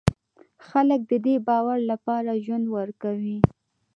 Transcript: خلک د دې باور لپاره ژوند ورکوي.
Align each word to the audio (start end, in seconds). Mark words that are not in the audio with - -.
خلک 0.67 1.01
د 1.11 1.13
دې 1.25 1.35
باور 1.47 1.79
لپاره 1.91 2.41
ژوند 2.45 2.65
ورکوي. 2.77 3.37